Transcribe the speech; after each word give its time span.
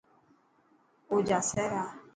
اوجاسي 1.09 1.63
را. 1.71 1.83